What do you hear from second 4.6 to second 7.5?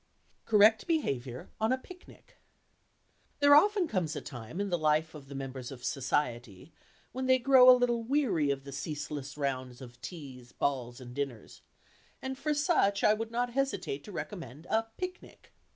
the life of the members of "society" when they